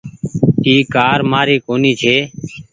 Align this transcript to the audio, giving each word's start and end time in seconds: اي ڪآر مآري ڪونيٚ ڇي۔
اي 0.65 0.73
ڪآر 0.95 1.19
مآري 1.31 1.57
ڪونيٚ 1.67 1.97
ڇي۔ 2.01 2.15